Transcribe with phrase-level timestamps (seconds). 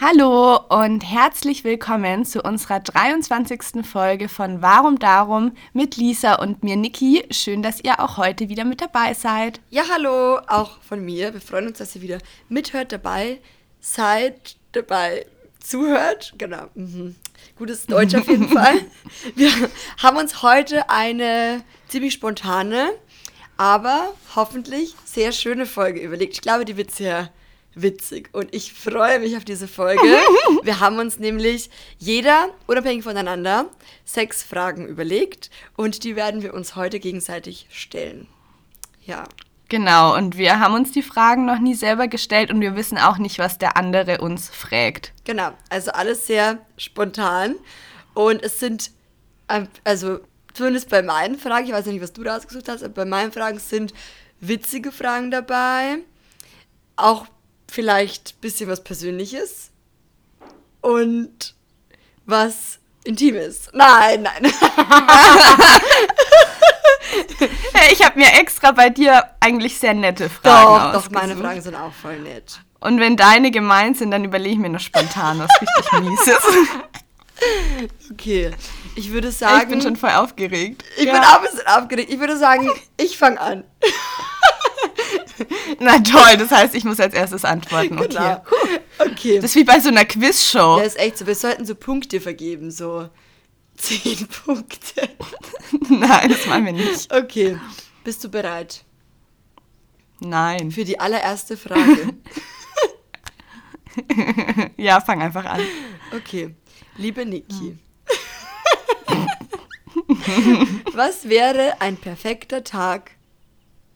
[0.00, 3.84] Hallo und herzlich willkommen zu unserer 23.
[3.84, 7.24] Folge von Warum Darum mit Lisa und mir Niki.
[7.32, 9.60] Schön, dass ihr auch heute wieder mit dabei seid.
[9.70, 11.34] Ja, hallo, auch von mir.
[11.34, 13.40] Wir freuen uns, dass ihr wieder mithört, dabei
[13.80, 15.26] seid, dabei
[15.58, 16.32] zuhört.
[16.38, 16.68] Genau.
[16.76, 17.16] Mhm.
[17.56, 18.78] Gutes Deutsch auf jeden Fall.
[19.34, 19.50] Wir
[20.00, 22.92] haben uns heute eine ziemlich spontane,
[23.56, 26.34] aber hoffentlich sehr schöne Folge überlegt.
[26.34, 27.32] Ich glaube, die wird sehr
[27.82, 30.02] witzig und ich freue mich auf diese Folge.
[30.62, 33.66] Wir haben uns nämlich jeder, unabhängig voneinander,
[34.04, 38.26] sechs Fragen überlegt und die werden wir uns heute gegenseitig stellen.
[39.04, 39.24] Ja.
[39.70, 43.18] Genau, und wir haben uns die Fragen noch nie selber gestellt und wir wissen auch
[43.18, 45.12] nicht, was der andere uns fragt.
[45.24, 47.54] Genau, also alles sehr spontan
[48.14, 48.90] und es sind,
[49.50, 50.20] ähm, also
[50.54, 53.30] zumindest bei meinen Fragen, ich weiß nicht, was du da ausgesucht hast, aber bei meinen
[53.30, 53.92] Fragen sind
[54.40, 55.98] witzige Fragen dabei,
[56.96, 57.26] auch
[57.70, 59.70] vielleicht ein bisschen was Persönliches
[60.80, 61.54] und
[62.26, 63.68] was Intimes.
[63.72, 64.52] Nein, nein.
[67.92, 71.74] ich habe mir extra bei dir eigentlich sehr nette Fragen Doch, doch, meine Fragen sind
[71.74, 72.60] auch voll nett.
[72.80, 76.38] Und wenn deine gemeint sind, dann überlege ich mir noch spontan was richtig Mieses.
[78.12, 78.50] Okay,
[78.94, 79.62] ich würde sagen...
[79.62, 80.84] Ich bin schon voll aufgeregt.
[80.96, 81.12] Ich ja.
[81.14, 82.12] bin auch ein bisschen aufgeregt.
[82.12, 83.64] Ich würde sagen, ich fange an.
[85.80, 87.98] Na toll, das heißt, ich muss als erstes antworten.
[87.98, 88.08] Okay.
[88.08, 88.42] Genau.
[88.98, 89.36] okay.
[89.36, 90.78] Das ist wie bei so einer Quizshow.
[90.78, 91.26] Ja, ist echt so.
[91.26, 93.08] Wir sollten so Punkte vergeben, so
[93.76, 95.08] zehn Punkte.
[95.88, 97.12] Nein, das machen wir nicht.
[97.12, 97.58] Okay.
[98.04, 98.84] Bist du bereit?
[100.20, 100.72] Nein.
[100.72, 102.14] Für die allererste Frage.
[104.76, 105.60] ja, fang einfach an.
[106.14, 106.54] Okay.
[106.96, 107.78] Liebe Niki.
[110.92, 113.12] Was wäre ein perfekter Tag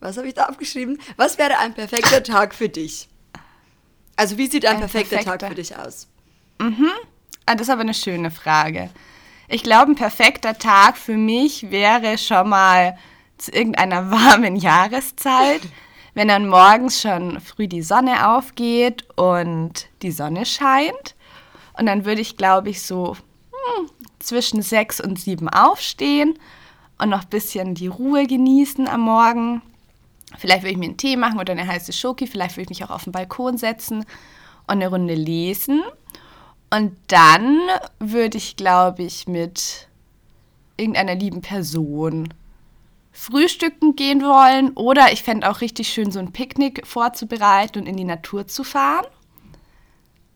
[0.03, 0.99] was habe ich da abgeschrieben?
[1.15, 3.07] Was wäre ein perfekter Tag für dich?
[4.15, 6.07] Also wie sieht ein, ein perfekter, perfekter, Tag für dich aus?
[6.59, 6.91] Mhm.
[7.45, 8.89] Ah, das ist aber eine schöne Frage.
[9.47, 12.97] Ich glaube, ein perfekter Tag für mich wäre schon mal
[13.37, 15.61] zu irgendeiner warmen Jahreszeit,
[16.13, 21.15] wenn dann morgens schon früh die Sonne aufgeht und die Sonne scheint.
[21.77, 23.15] Und dann würde ich, glaube ich, so
[23.51, 23.89] hm,
[24.19, 26.37] zwischen sechs und sieben aufstehen
[26.99, 29.61] und noch ein bisschen die Ruhe genießen am Morgen.
[30.37, 32.27] Vielleicht würde ich mir einen Tee machen oder eine heiße Schoki.
[32.27, 34.05] Vielleicht würde ich mich auch auf den Balkon setzen und
[34.67, 35.83] eine Runde lesen.
[36.69, 37.59] Und dann
[37.99, 39.87] würde ich, glaube ich, mit
[40.77, 42.33] irgendeiner lieben Person
[43.11, 44.71] frühstücken gehen wollen.
[44.71, 48.63] Oder ich fände auch richtig schön, so ein Picknick vorzubereiten und in die Natur zu
[48.63, 49.05] fahren.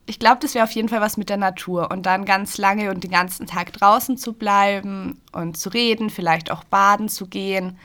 [0.06, 1.90] Ich glaube, das wäre auf jeden Fall was mit der Natur.
[1.92, 6.52] Und dann ganz lange und den ganzen Tag draußen zu bleiben und zu reden, vielleicht
[6.52, 7.78] auch baden zu gehen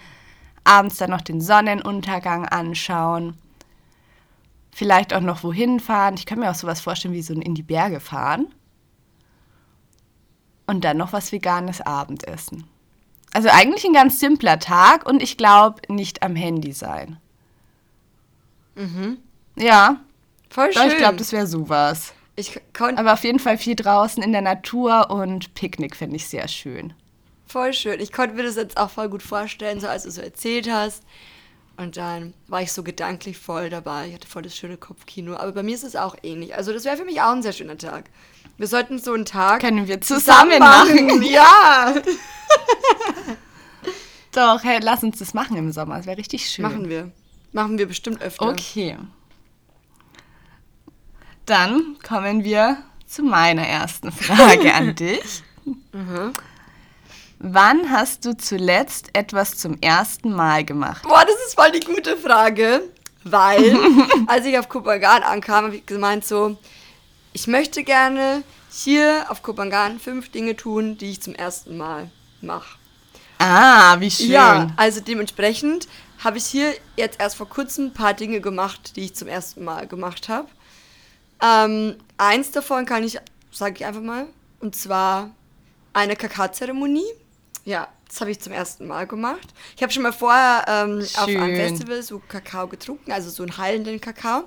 [0.65, 3.37] abends dann noch den Sonnenuntergang anschauen.
[4.75, 6.15] Vielleicht auch noch wohin fahren.
[6.15, 8.47] Ich kann mir auch sowas vorstellen wie so ein in die Berge fahren.
[10.67, 12.65] Und dann noch was veganes Abendessen.
[13.33, 17.19] Also eigentlich ein ganz simpler Tag und ich glaube nicht am Handy sein.
[18.75, 19.19] Mhm.
[19.57, 20.01] Ja.
[20.51, 20.89] Voll schön.
[20.89, 22.13] Ich glaube, das wäre sowas.
[22.37, 26.49] Ich Aber auf jeden Fall viel draußen in der Natur und Picknick finde ich sehr
[26.49, 26.95] schön.
[27.53, 28.01] Voll schön.
[28.01, 31.03] Ich konnte mir das jetzt auch voll gut vorstellen, so als du so erzählt hast.
[31.77, 34.09] Und dann war ich so gedanklich voll dabei.
[34.09, 35.37] Ich hatte voll das schöne Kopfkino.
[35.37, 36.55] Aber bei mir ist es auch ähnlich.
[36.55, 38.09] Also das wäre für mich auch ein sehr schöner Tag.
[38.57, 39.61] Wir sollten so einen Tag.
[39.61, 41.23] Können wir zusammen, zusammen machen.
[41.31, 41.95] Ja!
[44.33, 45.99] Doch, hey, lass uns das machen im Sommer.
[45.99, 46.63] Das wäre richtig schön.
[46.63, 47.13] Machen wir.
[47.53, 48.49] Machen wir bestimmt öfter.
[48.49, 48.97] Okay.
[51.45, 55.43] Dann kommen wir zu meiner ersten Frage an dich.
[55.93, 56.33] Mhm.
[57.45, 61.03] Wann hast du zuletzt etwas zum ersten Mal gemacht?
[61.03, 62.83] Boah, das ist voll die gute Frage,
[63.25, 63.77] weil
[64.29, 66.57] als ich auf Kopangan ankam, habe ich gemeint so,
[67.33, 72.79] ich möchte gerne hier auf Kopangan fünf Dinge tun, die ich zum ersten Mal mache.
[73.39, 74.31] Ah, wie schön.
[74.31, 75.89] Ja, also dementsprechend
[76.23, 79.65] habe ich hier jetzt erst vor kurzem ein paar Dinge gemacht, die ich zum ersten
[79.65, 80.47] Mal gemacht habe.
[81.43, 83.19] Ähm, eins davon kann ich,
[83.51, 84.29] sage ich einfach mal,
[84.61, 85.31] und zwar
[85.93, 87.03] eine Kakaozeremonie.
[87.65, 89.55] Ja, das habe ich zum ersten Mal gemacht.
[89.77, 93.57] Ich habe schon mal vorher ähm, auf einem Festival so Kakao getrunken, also so einen
[93.57, 94.45] heilenden Kakao.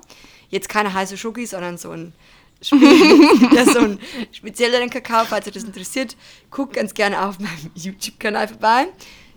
[0.50, 2.14] Jetzt keine heiße Schoki, sondern so ein,
[2.62, 4.00] ja, so ein
[4.32, 5.26] spezielleren Kakao.
[5.26, 6.16] Falls euch das interessiert,
[6.52, 8.88] guckt ganz gerne auf meinem YouTube-Kanal vorbei.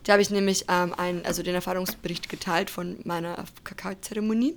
[0.05, 4.57] Da habe ich nämlich ähm, einen, also den Erfahrungsbericht geteilt von meiner Kakaozeremonie.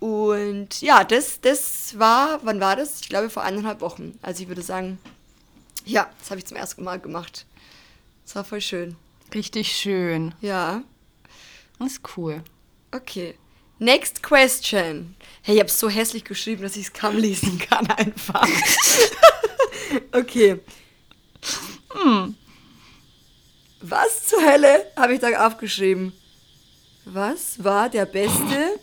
[0.00, 3.00] Und ja, das, das war, wann war das?
[3.00, 4.18] Ich glaube vor eineinhalb Wochen.
[4.22, 4.98] Also ich würde sagen,
[5.84, 7.46] ja, das habe ich zum ersten Mal gemacht.
[8.28, 8.94] Das war voll schön.
[9.34, 10.34] Richtig schön.
[10.42, 10.82] Ja.
[11.78, 12.44] Das ist cool.
[12.94, 13.36] Okay.
[13.78, 15.16] Next question.
[15.40, 18.46] Hey, ich habe so hässlich geschrieben, dass ich es kaum lesen kann einfach.
[20.12, 20.60] okay.
[21.92, 22.34] Hm.
[23.80, 26.12] Was zur Hölle habe ich da aufgeschrieben?
[27.06, 28.78] Was war der beste?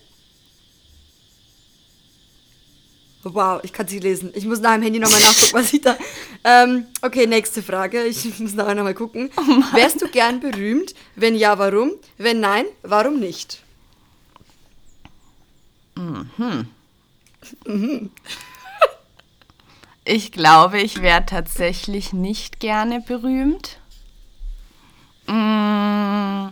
[3.27, 4.31] Wow, ich kann sie lesen.
[4.36, 5.98] Ich muss nach dem Handy nochmal nachgucken, was ich da.
[6.44, 8.04] Ähm, okay, nächste Frage.
[8.04, 9.31] Ich muss nachher nochmal gucken.
[9.36, 10.94] Oh Wärst du gern berühmt?
[11.16, 11.94] Wenn ja, warum?
[12.19, 13.63] Wenn nein, warum nicht?
[15.95, 16.68] Mhm.
[17.66, 18.12] mhm.
[20.07, 23.80] Ich glaube, ich wäre tatsächlich nicht gerne berühmt.
[25.25, 26.50] Mm,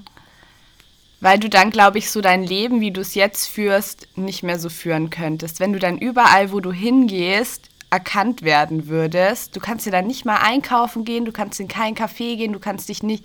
[1.24, 4.60] weil du dann, glaube ich, so dein Leben, wie du es jetzt führst, nicht mehr
[4.60, 5.62] so führen könntest.
[5.62, 10.26] Wenn du dann überall, wo du hingehst, erkannt werden würdest, du kannst dir dann nicht
[10.26, 13.24] mal einkaufen gehen, du kannst in kein Café gehen, du kannst dich nicht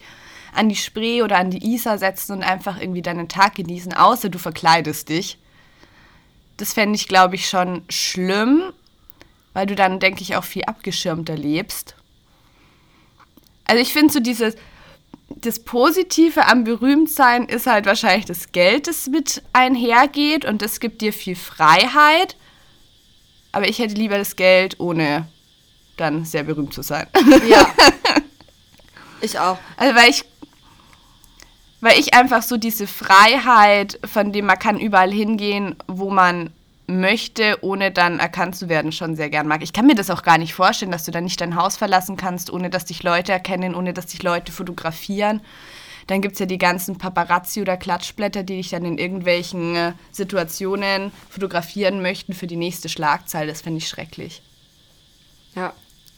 [0.54, 4.28] an die Spree oder an die Isar setzen und einfach irgendwie deinen Tag genießen, außer
[4.28, 5.36] du verkleidest dich.
[6.56, 8.62] Das fände ich, glaube ich, schon schlimm,
[9.54, 11.96] weil du dann, denke ich, auch viel abgeschirmter lebst.
[13.64, 14.54] Also ich finde so dieses,
[15.28, 21.00] das Positive am Berühmtsein ist halt wahrscheinlich das Geld, das mit einhergeht und das gibt
[21.02, 22.36] dir viel Freiheit.
[23.52, 25.28] Aber ich hätte lieber das Geld, ohne
[25.96, 27.06] dann sehr berühmt zu sein.
[27.46, 27.66] Ja.
[29.20, 29.58] ich auch.
[29.76, 30.24] Also weil ich
[31.80, 36.50] weil ich einfach so diese Freiheit, von dem man kann überall hingehen, wo man
[36.88, 39.62] möchte, ohne dann erkannt zu werden, schon sehr gern mag.
[39.62, 42.16] Ich kann mir das auch gar nicht vorstellen, dass du dann nicht dein Haus verlassen
[42.16, 45.42] kannst, ohne dass dich Leute erkennen, ohne dass dich Leute fotografieren.
[46.06, 49.92] Dann gibt es ja die ganzen Paparazzi oder Klatschblätter, die dich dann in irgendwelchen äh,
[50.10, 53.52] Situationen fotografieren möchten für die nächste Schlagzeile.
[53.52, 54.40] Das fände ich schrecklich.
[55.54, 55.74] Ja.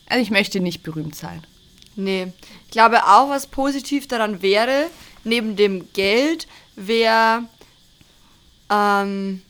[0.07, 1.45] Also ich möchte nicht berühmt sein.
[1.97, 2.33] Nee.
[2.67, 4.87] Ich glaube auch, was positiv daran wäre,
[5.25, 6.47] neben dem Geld,
[6.77, 7.43] wäre
[8.71, 9.43] ähm,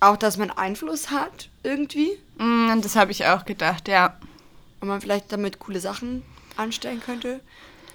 [0.00, 2.18] auch, dass man Einfluss hat irgendwie.
[2.38, 4.16] Mm, das habe ich auch gedacht, ja.
[4.80, 6.22] Und man vielleicht damit coole Sachen
[6.56, 7.40] anstellen könnte,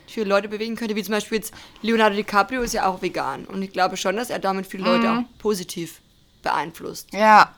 [0.07, 3.45] viele Leute bewegen könnte, wie zum Beispiel jetzt Leonardo DiCaprio ist ja auch vegan.
[3.45, 5.17] Und ich glaube schon, dass er damit viele Leute mhm.
[5.17, 6.01] auch positiv
[6.43, 7.11] beeinflusst.
[7.11, 7.55] Ja.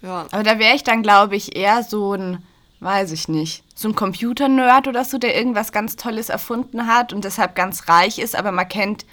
[0.00, 0.26] Ja.
[0.30, 2.42] Aber da wäre ich dann, glaube ich, eher so ein,
[2.80, 7.24] weiß ich nicht, so ein Computer-Nerd oder so, der irgendwas ganz Tolles erfunden hat und
[7.24, 9.04] deshalb ganz reich ist, aber man kennt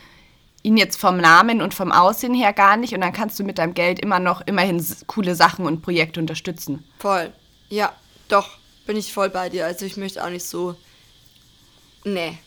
[0.64, 3.58] ihn jetzt vom Namen und vom Aussehen her gar nicht und dann kannst du mit
[3.58, 6.84] deinem Geld immer noch immerhin coole Sachen und Projekte unterstützen.
[7.00, 7.32] Voll.
[7.70, 7.94] Ja,
[8.28, 9.66] doch, bin ich voll bei dir.
[9.66, 10.76] Also ich möchte auch nicht so.
[12.04, 12.38] Nee.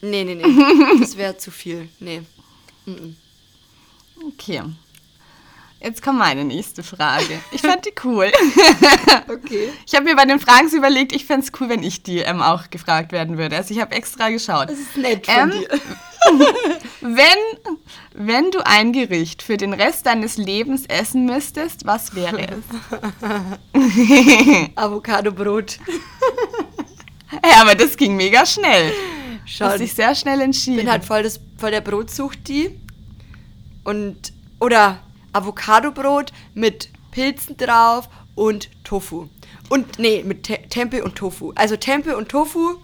[0.00, 0.44] Nee, nee, nee.
[1.00, 1.88] das wäre zu viel.
[1.98, 2.22] Nee.
[2.84, 3.14] Mm -mm.
[4.26, 4.62] Okay.
[5.84, 7.40] Jetzt kommt meine nächste Frage.
[7.52, 8.32] Ich fand die cool.
[9.28, 9.70] okay.
[9.86, 12.40] Ich habe mir bei den Fragen überlegt, ich fände es cool, wenn ich die ähm,
[12.40, 13.56] auch gefragt werden würde.
[13.56, 14.70] Also ich habe extra geschaut.
[14.70, 15.68] Das ist nett von ähm, dir.
[17.00, 17.38] Wenn,
[18.14, 22.64] wenn du ein Gericht für den Rest deines Lebens essen müsstest, was wäre es?
[24.76, 25.78] Avocado-Brot.
[27.42, 28.92] Ja, aber das ging mega schnell.
[29.44, 29.66] Schon.
[29.66, 30.78] Hast dich sehr schnell entschieden.
[30.78, 32.78] Ich bin halt voll, das, voll der Brotsucht, die.
[33.82, 35.00] Und, oder
[35.32, 39.28] Avocado-Brot mit Pilzen drauf und Tofu.
[39.68, 41.52] Und, nee, mit Te Tempeh und Tofu.
[41.54, 42.76] Also Tempeh und Tofu,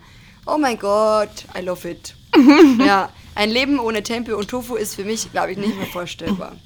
[0.46, 2.14] oh mein Gott, I love it.
[2.78, 3.10] ja,
[3.40, 6.56] ein Leben ohne Tempeh und Tofu ist für mich, glaube ich, nicht mehr vorstellbar.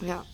[0.00, 0.24] Ja.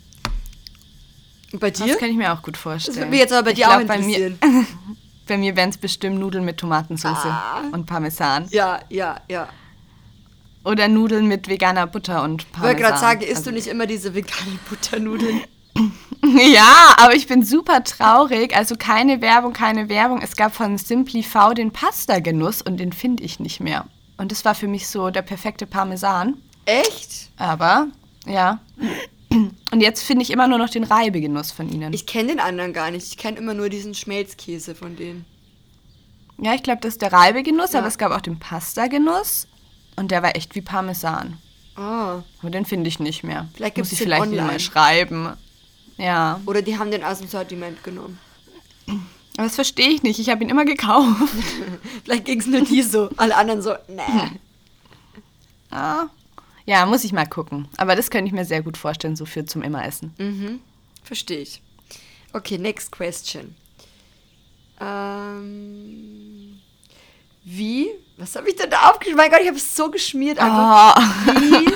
[1.53, 1.87] Und bei dir?
[1.87, 2.95] Das kann ich mir auch gut vorstellen.
[2.95, 4.37] Das würde mich jetzt aber bei ich dir glaub, auch interessieren.
[4.39, 4.67] Bei mir,
[5.27, 7.63] bei mir wären es bestimmt Nudeln mit Tomatensauce ah.
[7.73, 8.49] und Parmesan.
[8.51, 9.49] Ja, ja, ja.
[10.63, 12.77] Oder Nudeln mit veganer Butter und Parmesan.
[12.77, 15.41] Ich wollte gerade sagen, isst also du nicht immer diese veganen Butternudeln?
[16.53, 18.55] ja, aber ich bin super traurig.
[18.55, 20.21] Also keine Werbung, keine Werbung.
[20.21, 23.87] Es gab von Simply V den Pasta-Genuss und den finde ich nicht mehr.
[24.21, 26.37] Und das war für mich so der perfekte Parmesan.
[26.67, 27.31] Echt?
[27.39, 27.89] Aber,
[28.27, 28.61] ja.
[29.31, 31.95] Und jetzt finde ich immer nur noch den Reibegenuss von ihnen.
[31.95, 33.07] Ich kenne den anderen gar nicht.
[33.07, 35.25] Ich kenne immer nur diesen Schmelzkäse von denen.
[36.37, 37.79] Ja, ich glaube, das ist der Reibegenuss, ja.
[37.79, 39.47] aber es gab auch den Pasta-Genuss.
[39.97, 41.39] Und der war echt wie Parmesan.
[41.79, 41.81] Oh.
[41.81, 43.49] Aber den finde ich nicht mehr.
[43.55, 44.43] Vielleicht Muss ich vielleicht online.
[44.43, 45.31] mal schreiben.
[45.97, 46.43] Ja.
[46.45, 48.19] Oder die haben den aus dem Sortiment genommen.
[49.41, 50.19] Aber das verstehe ich nicht.
[50.19, 51.17] Ich habe ihn immer gekauft.
[52.05, 53.09] vielleicht ging es nur die so.
[53.17, 54.03] Alle anderen so, nee.
[55.71, 56.09] Ah.
[56.67, 57.67] Ja, muss ich mal gucken.
[57.79, 60.13] Aber das könnte ich mir sehr gut vorstellen, so für zum Immeressen.
[60.19, 60.61] Mhm.
[61.03, 61.63] Verstehe ich.
[62.35, 63.55] Okay, next question.
[64.79, 66.61] Ähm,
[67.43, 69.17] wie was habe ich denn da aufgeschrieben?
[69.17, 70.39] Mein Gott, ich habe es so geschmiert.
[70.39, 70.97] Einfach.
[70.97, 71.41] Oh.
[71.41, 71.73] Wie,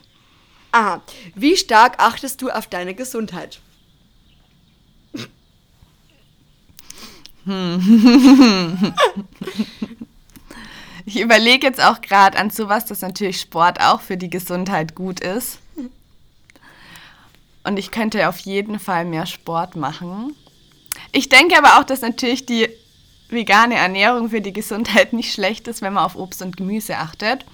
[0.72, 1.00] aha,
[1.36, 3.60] wie stark achtest du auf deine Gesundheit?
[11.08, 15.20] Ich überlege jetzt auch gerade an sowas, dass natürlich Sport auch für die Gesundheit gut
[15.20, 15.58] ist.
[17.64, 20.34] Und ich könnte auf jeden Fall mehr Sport machen.
[21.10, 22.68] Ich denke aber auch, dass natürlich die
[23.30, 27.46] vegane Ernährung für die Gesundheit nicht schlecht ist, wenn man auf Obst und Gemüse achtet.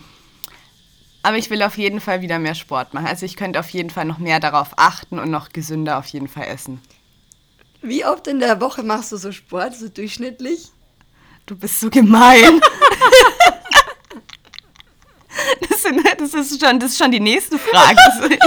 [1.23, 3.07] Aber ich will auf jeden Fall wieder mehr Sport machen.
[3.07, 6.27] Also ich könnte auf jeden Fall noch mehr darauf achten und noch gesünder auf jeden
[6.27, 6.81] Fall essen.
[7.85, 10.71] Wie oft in der Woche machst du so Sport, so durchschnittlich?
[11.45, 12.59] Du bist so gemein.
[15.69, 17.99] das, sind, das, ist schon, das ist schon die nächste Frage.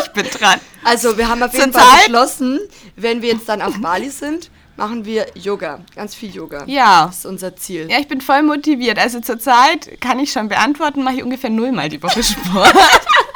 [0.03, 0.59] Ich bin dran.
[0.83, 2.59] Also wir haben auf jeden Fall beschlossen,
[2.95, 5.81] wenn wir jetzt dann auf Bali sind, machen wir Yoga.
[5.95, 6.63] Ganz viel Yoga.
[6.65, 7.05] Ja.
[7.05, 7.87] Das ist unser Ziel.
[7.91, 8.97] Ja, ich bin voll motiviert.
[8.97, 12.73] Also zurzeit kann ich schon beantworten, mache ich ungefähr nullmal die Woche Sport.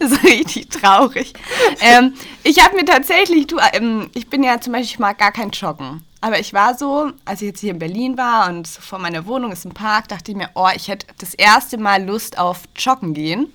[0.10, 1.34] Das ist richtig traurig.
[1.82, 5.30] Ähm, ich habe mir tatsächlich, du, ähm, ich bin ja zum Beispiel, ich mag gar
[5.30, 6.02] kein Joggen.
[6.22, 9.52] Aber ich war so, als ich jetzt hier in Berlin war und vor meiner Wohnung
[9.52, 13.12] ist ein Park, dachte ich mir, oh, ich hätte das erste Mal Lust auf Joggen
[13.12, 13.52] gehen.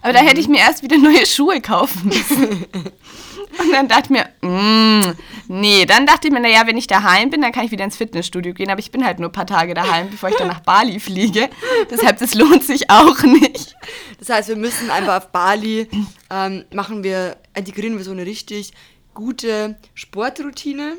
[0.00, 2.66] Aber da hätte ich mir erst wieder neue Schuhe kaufen müssen.
[3.58, 5.14] Und dann dachte ich mir, mm,
[5.48, 7.96] nee, dann dachte ich mir, naja, wenn ich daheim bin, dann kann ich wieder ins
[7.96, 8.70] Fitnessstudio gehen.
[8.70, 11.48] Aber ich bin halt nur ein paar Tage daheim, bevor ich dann nach Bali fliege.
[11.90, 13.76] Deshalb, das lohnt sich auch nicht.
[14.18, 15.88] Das heißt, wir müssen einfach auf Bali,
[16.30, 18.72] ähm, machen wir, integrieren wir so eine richtig
[19.14, 20.96] gute Sportroutine.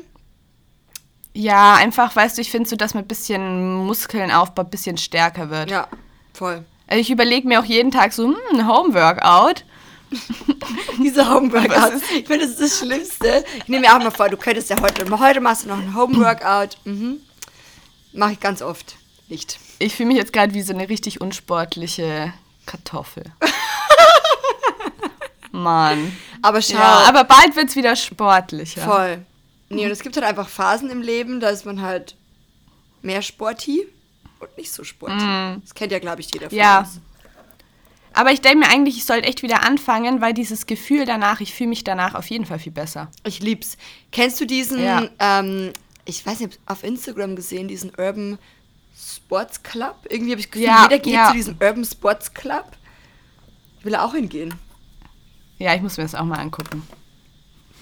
[1.32, 4.98] Ja, einfach, weißt du, ich finde so, dass man ein bisschen Muskeln aufbaut, ein bisschen
[4.98, 5.70] stärker wird.
[5.70, 5.88] Ja,
[6.34, 6.64] voll.
[6.86, 9.64] Also ich überlege mir auch jeden Tag so, hm, ein Homeworkout.
[11.02, 12.02] Diese Homeworkouts.
[12.14, 13.44] Ich finde, das ist das Schlimmste.
[13.58, 15.94] Ich nehme mir auch mal vor, du könntest ja heute, heute machst du noch ein
[15.94, 16.76] Homeworkout.
[16.84, 17.20] Mhm.
[18.12, 18.96] Mache ich ganz oft
[19.28, 19.58] nicht.
[19.78, 22.32] Ich fühle mich jetzt gerade wie so eine richtig unsportliche
[22.66, 23.24] Kartoffel.
[25.52, 26.16] Mann.
[26.42, 28.82] Aber schau, Ja, aber bald wird es wieder sportlicher.
[28.82, 29.24] voll.
[29.68, 32.16] Nee, und es gibt halt einfach Phasen im Leben, da ist man halt
[33.02, 33.86] mehr sporty
[34.40, 35.24] und nicht so sporty.
[35.62, 36.58] Das kennt ja, glaube ich, jeder von.
[36.58, 36.80] Ja.
[36.80, 37.00] uns.
[38.20, 41.54] Aber ich denke mir eigentlich, ich sollte echt wieder anfangen, weil dieses Gefühl danach, ich
[41.54, 43.08] fühle mich danach auf jeden Fall viel besser.
[43.24, 43.78] Ich lieb's.
[44.12, 45.08] Kennst du diesen, Ja.
[45.18, 45.72] ähm,
[46.04, 48.38] ich weiß nicht, auf Instagram gesehen, diesen Urban
[48.94, 49.96] Sports Club?
[50.10, 51.28] Irgendwie habe ich gefühlt, Ja, jeder geht ja.
[51.28, 52.66] zu diesem Urban Sports Club.
[53.78, 54.52] Ich will auch hingehen.
[55.56, 56.86] Ja, ich muss mir das auch mal angucken.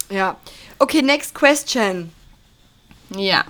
[0.09, 0.37] Ja.
[0.79, 2.13] Okay, next question.
[3.11, 3.45] Ja.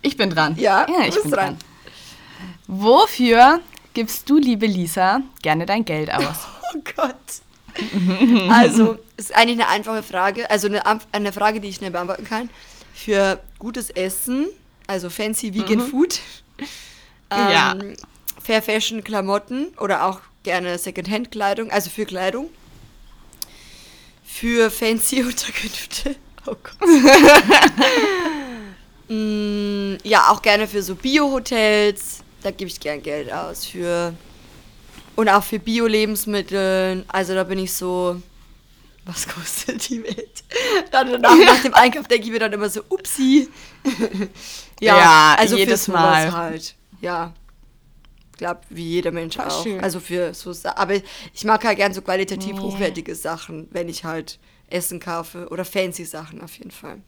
[0.00, 0.56] Ich bin dran.
[0.56, 1.58] Ja, ja ich bin dran.
[1.58, 1.58] dran.
[2.66, 3.60] Wofür
[3.94, 6.24] gibst du, liebe Lisa, gerne dein Geld aus?
[6.74, 8.48] Oh Gott.
[8.48, 10.48] Also, ist eigentlich eine einfache Frage.
[10.50, 10.82] Also eine,
[11.12, 12.48] eine Frage, die ich schnell beantworten kann.
[12.94, 14.46] Für gutes Essen,
[14.86, 16.20] also fancy Vegan Food.
[17.30, 17.72] Ja.
[17.72, 17.96] Ähm,
[18.42, 22.50] Fair Fashion Klamotten oder auch gerne Secondhand Kleidung, also für Kleidung.
[24.24, 26.16] Für fancy Unterkünfte.
[26.46, 26.88] Oh Gott.
[29.08, 32.22] Mm, ja, auch gerne für so Bio-Hotels.
[32.42, 33.66] Da gebe ich gern Geld aus.
[33.66, 34.14] Für
[35.16, 37.04] und auch für Bio-Lebensmittel.
[37.08, 38.20] Also da bin ich so,
[39.04, 40.42] was kostet die Welt?
[40.90, 43.48] Dann danach, nach dem Einkauf denke ich mir dann immer so, upsi.
[44.80, 46.32] Ja, also jedes Mal.
[46.32, 46.74] halt.
[47.00, 47.32] Ja.
[48.32, 49.62] Ich glaube, wie jeder Mensch auch.
[49.62, 49.80] schön.
[49.80, 50.94] Also für so aber
[51.32, 52.60] ich mag halt gern so qualitativ Nee.
[52.60, 56.98] hochwertige Sachen, wenn ich halt Essen kaufe oder fancy Sachen auf jeden Fall.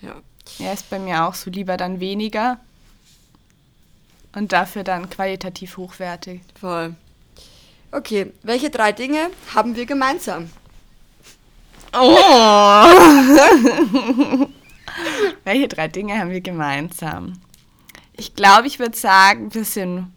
[0.00, 0.20] Ja.
[0.58, 2.58] Ja, ist bei mir auch so lieber dann weniger
[4.34, 6.40] und dafür dann qualitativ hochwertig.
[6.58, 6.94] Voll.
[7.90, 10.50] Okay, welche drei Dinge haben wir gemeinsam?
[11.92, 12.86] Oh!
[15.44, 17.34] Welche drei Dinge haben wir gemeinsam?
[18.14, 20.10] Ich glaube, ich würde sagen, wir sind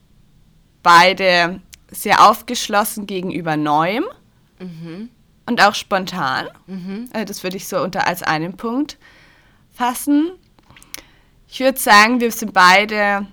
[0.84, 1.60] beide
[1.91, 4.05] sehr aufgeschlossen gegenüber Neuem
[5.45, 6.48] und auch spontan.
[7.13, 8.98] Also das würde ich so unter als einen Punkt
[9.74, 10.31] fassen.
[11.50, 13.27] Ich würde sagen, wir sind beide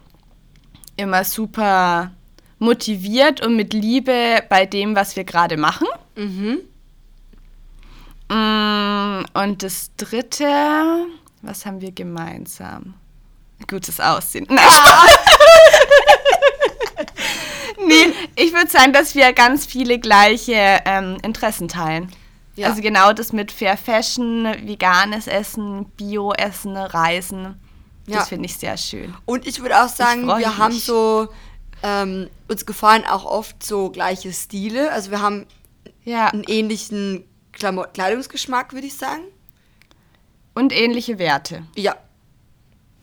[1.02, 2.11] immer super
[2.59, 5.87] motiviert und mit Liebe bei dem, was wir gerade machen.
[8.28, 10.47] Mm, Und das dritte,
[11.42, 12.94] was haben wir gemeinsam?
[13.68, 14.47] Gutes Aussehen.
[14.49, 14.59] Nein.
[17.87, 22.11] nee, ich würde sagen, dass wir ganz viele gleiche ähm, Interessen teilen.
[22.54, 22.68] Ja.
[22.68, 27.59] Also genau das mit Fair Fashion, veganes Essen, Bio-Essen, Reisen.
[28.06, 28.18] Ja.
[28.18, 29.14] Das finde ich sehr schön.
[29.26, 30.85] Und ich würde auch sagen, wir haben mich.
[30.85, 31.28] so,
[31.82, 34.90] ähm, uns gefallen auch oft so gleiche Stile.
[34.92, 35.47] Also wir haben
[36.04, 36.26] Ja.
[36.28, 39.23] einen ähnlichen Klamo Kleidungsgeschmack, würde ich sagen.
[40.54, 41.64] Und ähnliche Werte.
[41.76, 41.97] Ja.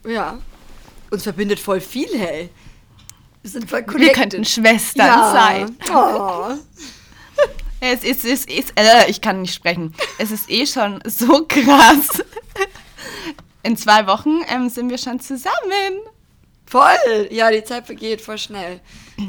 [0.06, 0.38] Ja.
[1.12, 2.50] Uns verbindet voll viel, hey.
[3.41, 4.15] Wir sind voll Wir connected.
[4.15, 5.32] könnten Schwestern ja.
[5.32, 5.77] sein.
[5.94, 6.53] Oh.
[7.82, 9.96] Es ist, es ist, äh, ich kann nicht sprechen.
[10.18, 12.22] Es ist eh schon so krass.
[13.63, 16.00] In zwei Wochen ähm, sind wir schon zusammen.
[16.66, 17.28] Voll!
[17.32, 18.80] Ja, die Zeit vergeht voll schnell.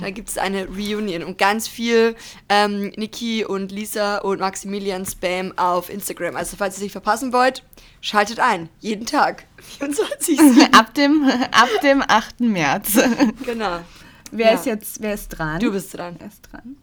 [0.02, 2.14] Da gibt es eine Reunion und ganz viel
[2.50, 6.36] ähm, Niki und Lisa und Maximilian Spam auf Instagram.
[6.36, 7.64] Also falls ihr es nicht verpassen wollt,
[8.02, 8.68] schaltet ein.
[8.80, 9.44] Jeden Tag.
[9.78, 10.38] 24.
[10.76, 12.40] ab, dem, ab dem 8.
[12.40, 12.98] März.
[13.44, 13.80] genau.
[14.30, 14.58] Wer Ja.
[14.58, 15.58] ist jetzt, wer ist dran?
[15.60, 16.16] Du bist dran.
[16.18, 16.76] Wer ist dran?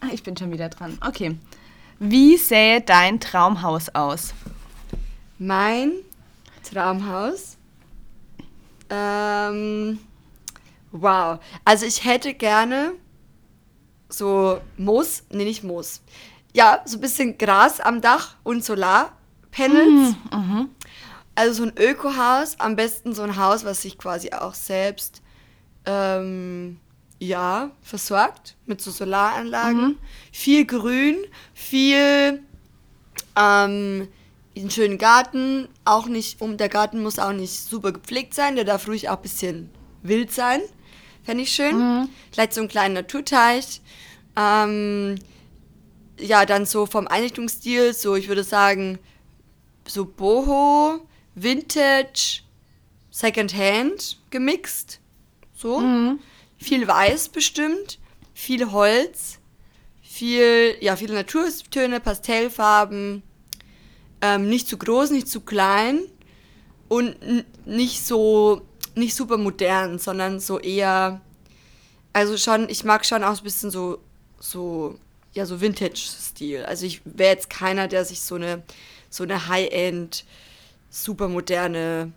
[0.00, 0.98] Ah, ich bin schon wieder dran.
[1.06, 1.36] Okay.
[1.98, 4.32] Wie sähe dein Traumhaus aus?
[5.38, 5.92] Mein
[6.62, 7.56] Traumhaus.
[8.88, 9.98] Ähm,
[10.90, 11.38] wow.
[11.64, 12.92] Also ich hätte gerne
[14.08, 16.02] so Moos, nee, nicht Moos.
[16.52, 20.16] Ja, so ein bisschen Gras am Dach und Solarpanels.
[21.36, 25.22] Also so ein Ökohaus, am besten so ein Haus, was sich quasi auch selbst
[25.86, 26.80] ähm,
[27.20, 29.98] ja, versorgt mit so Solaranlagen.
[30.32, 31.16] Viel Grün,
[31.54, 32.42] viel
[33.36, 34.08] ähm,
[34.56, 38.64] einen schönen Garten, auch nicht, um der Garten muss auch nicht super gepflegt sein, der
[38.64, 39.70] darf ruhig auch ein bisschen
[40.02, 40.60] wild sein.
[41.22, 42.08] Fände ich schön.
[42.32, 43.80] Vielleicht so einen kleinen Naturteich.
[44.36, 45.16] Ähm,
[46.18, 48.98] ja, dann so vom Einrichtungsstil, so ich würde sagen,
[49.86, 51.00] so Boho,
[51.34, 52.42] Vintage,
[53.10, 55.00] Secondhand gemixt.
[55.54, 55.80] So.
[56.58, 57.98] Viel Weiß bestimmt,
[58.34, 59.38] viel Holz,
[60.02, 63.22] viel, ja, viele Naturtöne, Pastellfarben,
[64.22, 66.00] ähm, nicht zu groß, nicht zu klein
[66.88, 67.16] und
[67.66, 68.62] nicht so,
[68.94, 71.20] nicht super modern, sondern so eher,
[72.12, 73.98] also schon, ich mag schon auch ein bisschen so,
[74.38, 74.98] so,
[75.32, 76.64] ja, so Vintage-Stil.
[76.64, 78.62] Also ich wäre jetzt keiner, der sich so eine,
[79.08, 80.24] so eine High-End,
[80.90, 82.12] super moderne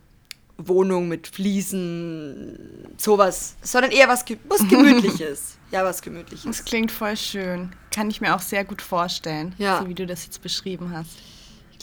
[0.57, 2.57] Wohnung mit Fliesen,
[2.97, 5.57] sowas, sondern eher was, was Gemütliches.
[5.71, 6.45] ja, was Gemütliches.
[6.45, 7.71] Das klingt voll schön.
[7.91, 9.79] Kann ich mir auch sehr gut vorstellen, Ja.
[9.81, 11.09] so wie du das jetzt beschrieben hast.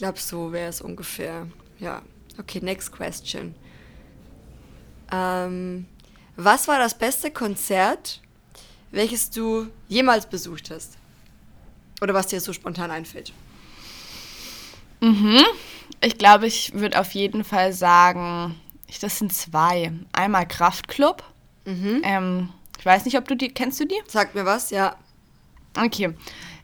[0.01, 1.47] Ich glaube, so wäre es ungefähr.
[1.79, 2.01] Ja.
[2.39, 3.55] Okay, next question.
[5.13, 5.85] Ähm,
[6.37, 8.23] was war das beste Konzert,
[8.93, 10.97] welches du jemals besucht hast?
[12.01, 13.35] Oder was dir so spontan einfällt?
[16.01, 18.59] Ich glaube, ich würde auf jeden Fall sagen,
[19.03, 19.93] das sind zwei.
[20.13, 21.23] Einmal Kraftklub.
[21.67, 24.01] Ähm, ich weiß nicht, ob du die, kennst du die?
[24.09, 24.97] Sag mir was, ja.
[25.77, 26.15] Okay.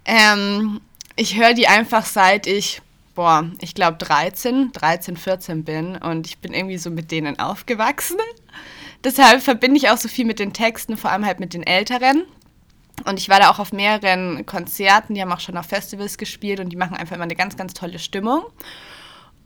[0.07, 0.81] Ähm,
[1.16, 2.81] ich höre die einfach seit ich,
[3.16, 8.18] boah, ich glaube 13, 13, 14 bin und ich bin irgendwie so mit denen aufgewachsen.
[9.02, 12.24] Deshalb verbinde ich auch so viel mit den Texten, vor allem halt mit den Älteren.
[13.05, 16.61] Und ich war da auch auf mehreren Konzerten, die haben auch schon auf Festivals gespielt
[16.61, 18.44] und die machen einfach immer eine ganz, ganz tolle Stimmung.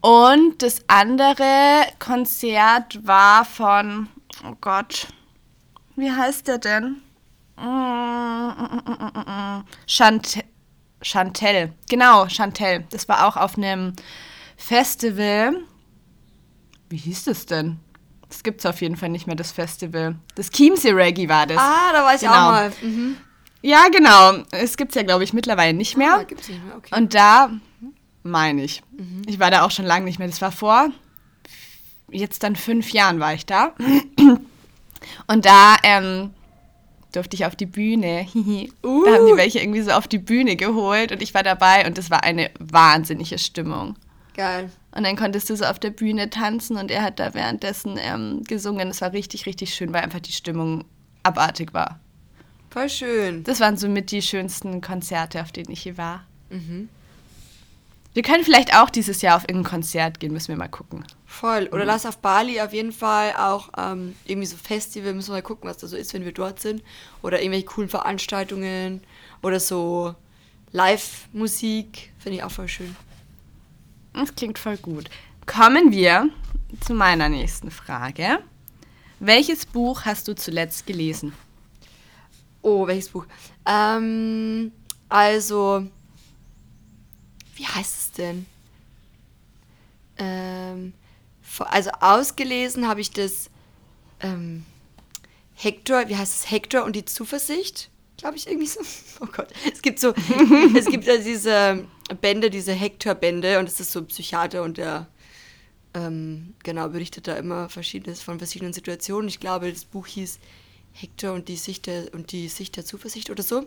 [0.00, 4.08] Und das andere Konzert war von,
[4.44, 5.08] oh Gott,
[5.96, 7.02] wie heißt der denn?
[9.86, 10.44] Chant
[11.02, 12.84] Chantel, genau, Chantel.
[12.90, 13.94] Das war auch auf einem
[14.56, 15.56] Festival.
[16.88, 17.78] Wie hieß das denn?
[18.28, 20.16] Das gibt es auf jeden Fall nicht mehr, das Festival.
[20.34, 21.58] Das Chiemsee Reggae war das.
[21.58, 22.32] Ah, da war ich Genau.
[22.32, 22.72] auch mal.
[22.82, 23.16] Mhm.
[23.62, 24.44] Ja, genau.
[24.52, 26.16] Es gibt es ja, glaube ich, mittlerweile nicht mehr.
[26.20, 26.94] Ah, gibt's nicht mehr, okay.
[26.96, 27.50] Und da
[28.22, 28.82] meine ich.
[29.26, 30.28] Ich war da auch schon lange nicht mehr.
[30.28, 30.88] Das war vor
[32.12, 33.72] jetzt dann fünf Jahren war ich da.
[35.26, 36.34] Und da ähm,
[37.12, 38.26] durfte ich auf die Bühne.
[38.82, 41.98] Da haben die welche irgendwie so auf die Bühne geholt und ich war dabei und
[41.98, 43.96] das war eine wahnsinnige Stimmung.
[44.36, 44.70] Geil.
[44.92, 48.42] Und dann konntest du so auf der Bühne tanzen und er hat da währenddessen ähm,
[48.44, 48.88] gesungen.
[48.88, 50.84] Das war richtig, richtig schön, weil einfach die Stimmung
[51.22, 52.00] abartig war.
[52.70, 53.44] Voll schön.
[53.44, 56.24] Das waren somit die schönsten Konzerte, auf denen ich hier war.
[58.12, 61.04] Wir können vielleicht auch dieses Jahr auf irgendein Konzert gehen, müssen wir mal gucken.
[61.26, 61.66] Voll.
[61.66, 61.72] Mhm.
[61.72, 65.42] Oder lass auf Bali auf jeden Fall auch ähm, irgendwie so Festival, müssen wir mal
[65.42, 66.82] gucken, was da so ist, wenn wir dort sind.
[67.22, 69.02] Oder irgendwelche coolen Veranstaltungen
[69.42, 70.14] oder so
[70.72, 72.12] Live-Musik.
[72.18, 72.96] Finde ich auch voll schön.
[74.12, 75.08] Das klingt voll gut.
[75.46, 76.30] Kommen wir
[76.80, 78.40] zu meiner nächsten Frage.
[79.20, 81.32] Welches Buch hast du zuletzt gelesen?
[82.62, 83.26] Oh, welches Buch?
[83.66, 84.72] Ähm,
[85.08, 85.86] also,
[87.60, 88.46] wie heißt es denn?
[90.16, 90.94] Ähm,
[91.58, 93.50] also ausgelesen habe ich das
[94.20, 94.64] ähm,
[95.54, 96.50] Hector, wie heißt es?
[96.50, 98.80] Hector und die Zuversicht, glaube ich irgendwie so.
[99.22, 100.14] Oh Gott, es gibt so,
[100.74, 101.86] es gibt ja diese
[102.22, 105.06] Bände, diese Hector-Bände und es ist so ein Psychiater und der
[105.92, 109.28] ähm, genau berichtet da immer verschiedenes von verschiedenen Situationen.
[109.28, 110.38] Ich glaube, das Buch hieß
[110.92, 113.66] Hector und die Sicht der, und die Sicht der Zuversicht oder so.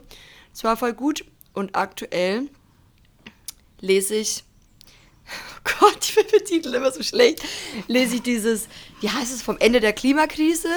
[0.51, 2.49] Es war voll gut und aktuell
[3.83, 4.43] lese ich,
[5.27, 7.43] oh Gott, ich finde den Titel immer so schlecht,
[7.87, 8.67] lese ich dieses,
[9.01, 10.69] wie heißt es, vom Ende der Klimakrise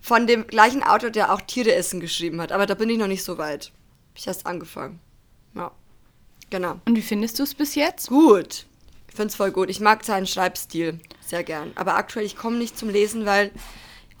[0.00, 2.52] von dem gleichen Autor, der auch Tiere essen geschrieben hat.
[2.52, 3.72] Aber da bin ich noch nicht so weit.
[4.10, 5.00] Hab ich erst angefangen.
[5.54, 5.72] Ja,
[6.50, 6.80] genau.
[6.84, 8.08] Und wie findest du es bis jetzt?
[8.08, 8.66] Gut.
[9.08, 9.70] Ich finde es voll gut.
[9.70, 11.72] Ich mag seinen Schreibstil sehr gern.
[11.74, 13.50] Aber aktuell, ich komme nicht zum Lesen, weil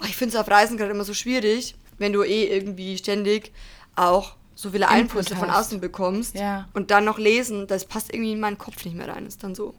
[0.00, 3.52] oh, ich finde es auf Reisen gerade immer so schwierig, wenn du eh irgendwie ständig
[3.94, 6.68] auch so viele Einflüsse von außen bekommst Ja.
[6.74, 9.26] und dann noch lesen, das passt irgendwie in meinen Kopf nicht mehr rein.
[9.26, 9.74] Ist dann so.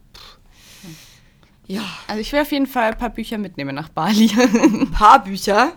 [1.68, 4.30] Ja, Also ich will auf jeden Fall ein paar Bücher mitnehmen nach Bali.
[4.38, 5.74] ein paar Bücher.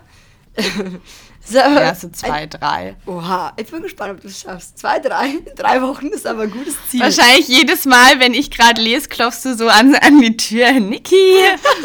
[1.45, 1.59] so,
[1.99, 2.95] so zwei, drei.
[3.05, 4.77] Oha, ich bin gespannt, ob du es schaffst.
[4.77, 7.01] Zwei, drei, drei Wochen ist aber ein gutes Ziel.
[7.01, 10.71] Wahrscheinlich jedes Mal, wenn ich gerade lese, klopfst du so an, an die Tür.
[10.73, 11.15] Niki,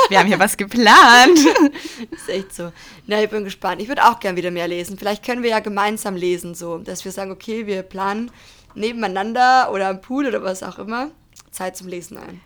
[0.09, 1.39] wir haben hier was geplant.
[2.11, 2.73] Ist echt so.
[3.07, 3.81] Na, ich bin gespannt.
[3.81, 4.99] Ich würde auch gern wieder mehr lesen.
[4.99, 8.31] Vielleicht können wir ja gemeinsam lesen, so, dass wir sagen, okay, wir planen
[8.75, 11.11] nebeneinander oder am Pool oder was auch immer
[11.51, 12.41] Zeit zum Lesen ein.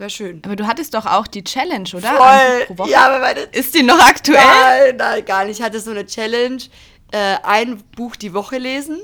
[0.00, 0.40] Wäre schön.
[0.46, 2.14] Aber du hattest doch auch die Challenge, oder?
[2.14, 2.78] Voll.
[2.78, 2.90] Woche.
[2.90, 3.40] Ja, aber meine.
[3.40, 4.40] Ist die noch aktuell?
[4.42, 5.58] Nein, nein, gar nicht.
[5.58, 6.62] Ich hatte so eine Challenge,
[7.12, 8.98] äh, ein Buch die Woche lesen.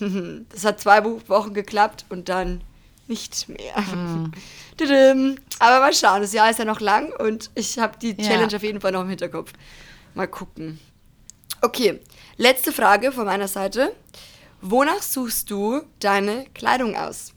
[0.50, 2.64] Das hat zwei Wochen geklappt und dann
[3.06, 3.76] nicht mehr.
[3.76, 4.32] Hm.
[5.60, 8.26] Aber mal schauen, das Jahr ist ja noch lang und ich habe die Ja.
[8.28, 9.52] Challenge auf jeden Fall noch im Hinterkopf.
[10.14, 10.80] Mal gucken.
[11.60, 12.00] Okay,
[12.36, 13.94] letzte Frage von meiner Seite.
[14.60, 17.32] Wonach suchst du deine Kleidung aus?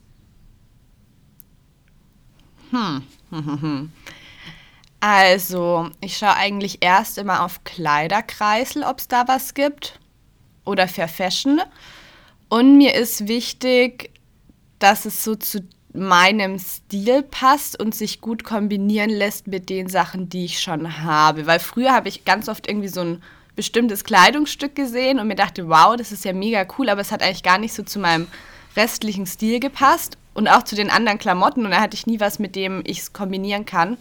[5.07, 9.99] Also, ich schaue eigentlich erst immer auf Kleiderkreisel, ob es da was gibt.
[10.65, 11.61] Oder Fair Fashion.
[12.49, 14.09] Und mir ist wichtig,
[14.79, 15.59] dass es so zu
[15.93, 21.45] meinem Stil passt und sich gut kombinieren lässt mit den Sachen, die ich schon habe.
[21.45, 23.23] Weil früher habe ich ganz oft irgendwie so ein
[23.55, 27.21] bestimmtes Kleidungsstück gesehen und mir dachte, wow, das ist ja mega cool, aber es hat
[27.21, 28.27] eigentlich gar nicht so zu meinem
[28.75, 32.39] restlichen Stil gepasst und auch zu den anderen Klamotten und da hatte ich nie was,
[32.39, 33.97] mit dem ich es kombinieren kann.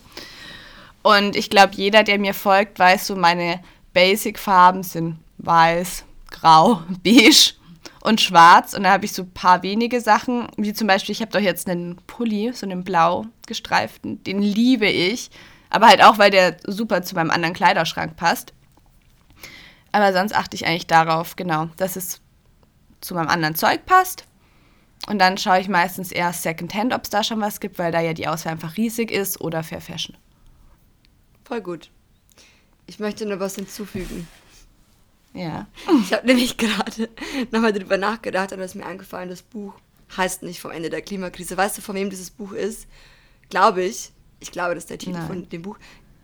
[1.03, 3.61] Und ich glaube, jeder, der mir folgt, weiß so, meine
[3.93, 7.55] Basic-Farben sind weiß, grau, beige
[8.03, 8.75] und schwarz.
[8.75, 11.41] Und da habe ich so ein paar wenige Sachen, wie zum Beispiel, ich habe doch
[11.41, 15.31] jetzt einen Pulli, so einen blau gestreiften, den liebe ich.
[15.71, 18.53] Aber halt auch, weil der super zu meinem anderen Kleiderschrank passt.
[19.93, 22.21] Aber sonst achte ich eigentlich darauf, genau, dass es
[23.01, 24.25] zu meinem anderen Zeug passt.
[25.09, 28.01] Und dann schaue ich meistens eher Secondhand, ob es da schon was gibt, weil da
[28.01, 30.17] ja die Auswahl einfach riesig ist oder Fair Fashion.
[31.45, 31.90] Voll gut.
[32.87, 34.27] Ich möchte nur was hinzufügen.
[35.35, 35.67] Ja.
[36.03, 37.09] Ich habe nämlich gerade
[37.51, 39.75] nochmal drüber nachgedacht und da ist mir eingefallen, das Buch
[40.17, 41.57] heißt nicht vom Ende der Klimakrise.
[41.57, 42.87] Weißt du, von wem dieses Buch ist?
[43.51, 44.11] Glaube ich.
[44.40, 45.27] Ich glaube, das ist der Titel Nein.
[45.27, 45.77] von dem Buch.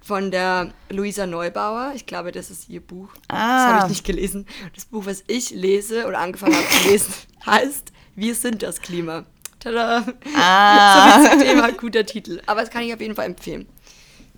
[0.03, 1.93] Von der Luisa Neubauer.
[1.95, 3.09] Ich glaube, das ist ihr Buch.
[3.29, 3.73] Das Ah.
[3.75, 4.47] habe ich nicht gelesen.
[4.75, 7.13] Das Buch, was ich lese oder angefangen habe zu lesen,
[7.47, 9.25] heißt Wir sind das Klima.
[9.61, 10.05] Tada!
[10.37, 11.21] Ah.
[11.23, 12.43] So viel zum Thema, guter Titel.
[12.45, 13.67] Aber das kann ich auf jeden Fall empfehlen.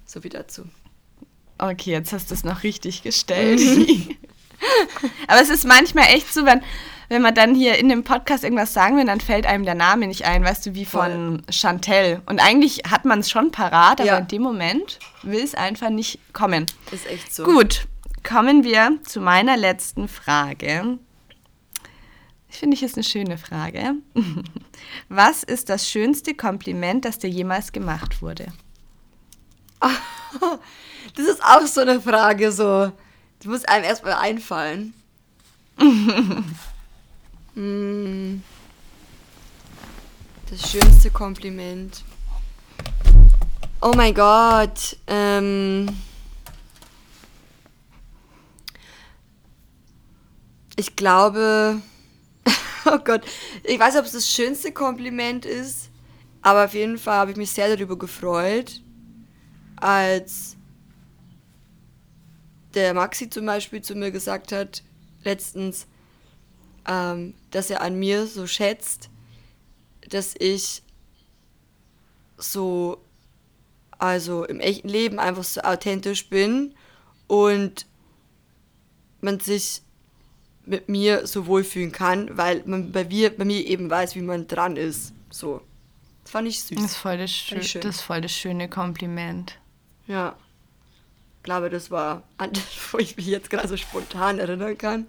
[0.07, 0.63] So viel dazu.
[1.59, 3.61] Okay, jetzt hast du es noch richtig gestellt.
[5.27, 6.63] Aber es ist manchmal echt so, wenn,
[7.09, 10.07] wenn man dann hier in dem Podcast irgendwas sagen will, dann fällt einem der Name
[10.07, 12.23] nicht ein, weißt du, wie von Chantel.
[12.27, 14.19] Und eigentlich hat man es schon parat, aber Ja.
[14.19, 16.67] in dem Moment will es einfach nicht kommen.
[16.93, 17.43] Ist echt so.
[17.43, 17.89] Gut,
[18.23, 20.99] kommen wir zu meiner letzten Frage.
[22.53, 23.95] Ich finde, ich ist eine schöne Frage.
[25.09, 28.47] Was ist das schönste Kompliment, das dir jemals gemacht wurde?
[31.15, 32.91] Das ist auch so eine Frage, so.
[33.39, 34.95] Das muss einem erstmal einfallen.
[37.55, 38.43] Hm.
[40.49, 42.03] das schönste Kompliment.
[43.83, 44.97] Oh mein Gott.
[45.07, 45.87] Ähm.
[50.77, 51.83] Ich glaube.
[52.87, 53.23] Oh Gott.
[53.65, 55.91] Ich weiß nicht, ob es das schönste Kompliment ist,
[56.41, 58.83] aber auf jeden Fall habe ich mich sehr darüber gefreut,
[59.77, 60.57] als
[62.75, 64.83] der Maxi zum Beispiel zu mir gesagt hat,
[65.25, 65.87] letztens,
[66.89, 69.11] ähm, dass er an mir so schätzt,
[70.09, 70.83] dass ich
[72.39, 72.99] so,
[73.99, 76.75] also im echten Leben einfach so authentisch bin
[77.29, 77.87] und
[79.21, 79.83] man sich
[80.65, 84.47] mit mir so wohlfühlen kann, weil man bei mir, bei mir eben weiß, wie man
[84.47, 85.13] dran ist.
[85.31, 85.61] So.
[86.23, 86.77] Das fand ich süß.
[86.77, 87.83] Das ist voll das, schön, schön.
[87.83, 89.59] das, ist voll das schöne Kompliment.
[90.07, 90.37] Ja.
[91.39, 95.07] Ich glaube, das war, an das, wo ich mich jetzt gerade so spontan erinnern kann.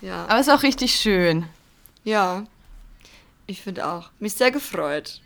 [0.00, 0.24] Ja.
[0.24, 1.46] Aber es ist auch richtig schön.
[2.04, 2.44] Ja.
[3.46, 4.10] Ich finde auch.
[4.18, 5.20] Mich sehr gefreut.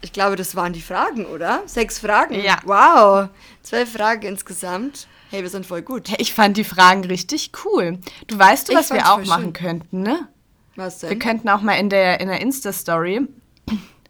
[0.00, 1.62] Ich glaube, das waren die Fragen, oder?
[1.66, 2.34] Sechs Fragen?
[2.34, 2.60] Ja.
[2.64, 3.28] Wow.
[3.62, 5.08] Zwölf Fragen insgesamt.
[5.30, 6.08] Hey, wir sind voll gut.
[6.08, 7.98] Hey, Ich fand die Fragen richtig cool.
[8.26, 9.52] Du weißt du, was wir auch machen schön.
[9.52, 10.28] könnten, ne?
[10.76, 11.10] Was denn?
[11.10, 13.26] Wir könnten auch mal in der, in der Insta-Story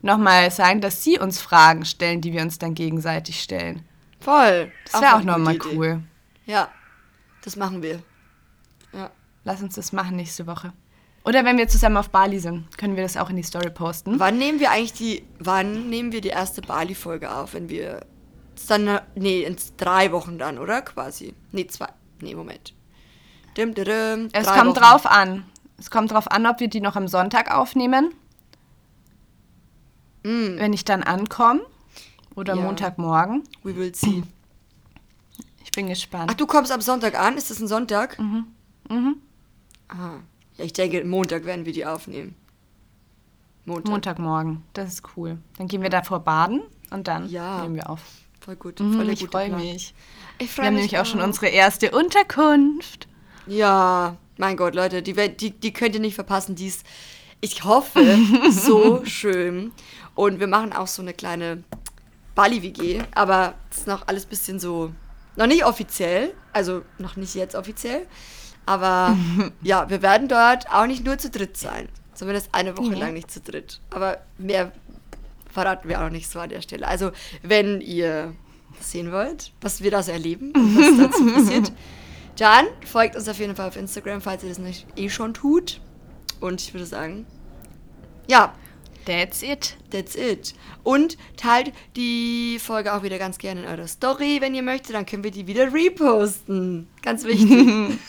[0.03, 3.85] nochmal sagen, dass sie uns Fragen stellen, die wir uns dann gegenseitig stellen.
[4.21, 4.71] Voll.
[4.91, 6.03] Das wäre auch gute nochmal cool.
[6.47, 6.69] Ja.
[7.43, 8.01] Das machen wir.
[8.93, 9.11] Ja.
[9.45, 10.73] Lass uns das machen nächste Woche.
[11.25, 14.19] Oder wenn wir zusammen auf Bali sind, können wir das auch in die Story posten.
[14.19, 18.01] Wann nehmen wir eigentlich die, wann nehmen wir die erste Bali-Folge auf, wenn wir
[18.67, 20.83] dann, nee, in drei Wochen dann, oder?
[20.83, 21.35] Quasi.
[21.53, 21.89] Nee, zwei.
[22.21, 22.75] Nee, Moment.
[23.57, 24.75] Dim, dim, dim, Es kommt Wochen.
[24.75, 25.45] drauf an.
[25.79, 28.13] Es kommt drauf an, ob wir die noch am Sonntag aufnehmen.
[30.23, 31.61] Wenn ich dann ankomme.
[32.35, 32.59] Oder Mm.
[32.59, 32.65] Ja.
[32.65, 33.43] Montagmorgen.
[33.63, 34.23] We will see.
[35.65, 36.31] Ich bin gespannt.
[36.31, 37.37] Ach, du kommst am Sonntag an?
[37.37, 38.19] Ist das ein Sonntag?
[38.19, 38.47] Mhm.
[38.91, 39.17] Mhm.
[39.89, 40.19] Ah.
[40.57, 42.35] Ja, ich denke, Montag werden wir die aufnehmen.
[43.65, 43.91] Montag.
[43.91, 44.63] Montagmorgen.
[44.75, 45.39] Das ist cool.
[45.57, 47.63] Dann gehen wir davor baden und dann Ja.
[47.63, 48.01] nehmen wir auf.
[48.49, 48.81] Voll gut.
[48.81, 49.95] Mhm, Voll der ich freue mich.
[50.39, 53.07] Ich Wir freue haben mich nämlich auch schon unsere erste Unterkunft.
[53.47, 56.55] Ja, mein Gott, Leute, die, die, die könnt ihr nicht verpassen.
[56.55, 56.87] Die ist,
[57.43, 58.01] ich hoffe,
[58.51, 59.71] so schön.
[60.15, 61.63] Und wir machen auch so eine kleine
[62.35, 64.93] Bali-WG, aber das ist noch alles ein bisschen so,
[65.37, 68.07] noch nicht offiziell, also noch nicht jetzt offiziell.
[68.65, 69.15] Aber
[69.61, 71.91] ja, wir werden dort auch nicht nur zu dritt sein.
[72.15, 72.99] Zumindest eine Woche Nee.
[72.99, 73.83] lang nicht zu dritt.
[73.91, 74.73] Aber mehr
[75.49, 76.87] verraten wir auch nicht so an der Stelle.
[76.87, 77.11] Also,
[77.43, 78.35] wenn ihr
[78.81, 81.73] sehen wollt, was wir da so erleben was dazu passiert,
[82.37, 85.81] dann folgt uns auf jeden Fall auf Instagram, falls ihr das nicht eh schon tut.
[86.41, 87.27] Und ich würde sagen,
[88.29, 88.55] ja,
[89.09, 89.79] That's it.
[89.91, 90.55] that's it.
[90.83, 94.95] Und teilt die Folge auch wieder ganz gerne in eurer Story, wenn ihr möchtet.
[94.95, 96.89] Dann können wir die wieder reposten.
[97.03, 97.99] Ganz wichtig.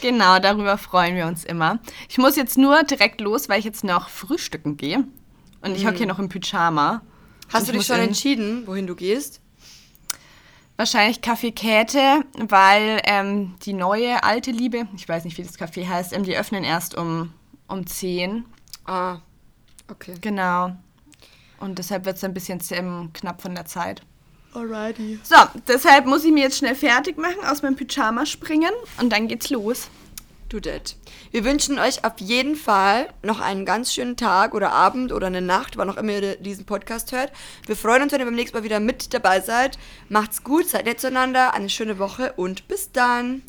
[0.00, 1.78] Genau, darüber freuen wir uns immer.
[2.08, 5.04] Ich muss jetzt nur direkt los, weil ich jetzt noch frühstücken gehe.
[5.64, 7.02] Und ich hocke hier noch im Pyjama.
[7.52, 9.40] Hast du dich schon in- entschieden, wohin du gehst?
[10.76, 15.86] Wahrscheinlich Café Käthe, weil ähm, die neue alte Liebe, ich weiß nicht, wie das Café
[15.88, 17.32] heißt, ähm, die öffnen erst um,
[17.68, 18.44] um 10.
[18.84, 19.18] Ah,
[19.88, 20.14] okay.
[20.20, 20.72] Genau.
[21.60, 24.02] Und deshalb wird es ein bisschen ähm, knapp von der Zeit.
[24.52, 25.18] Alrighty.
[25.22, 25.36] So,
[25.68, 29.50] deshalb muss ich mir jetzt schnell fertig machen, aus meinem Pyjama springen und dann geht's
[29.50, 29.88] los.
[30.60, 30.70] Do.
[31.30, 35.40] Wir wünschen euch auf jeden Fall noch einen ganz schönen Tag oder Abend oder eine
[35.40, 37.32] Nacht, wann auch immer ihr diesen Podcast hört.
[37.66, 39.78] Wir freuen uns, wenn ihr beim nächsten Mal wieder mit dabei seid.
[40.08, 43.42] Macht's gut, seid nett zueinander, eine schöne Woche und bis dann.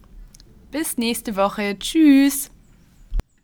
[0.71, 1.77] Bis nächste Woche.
[1.79, 2.49] Tschüss.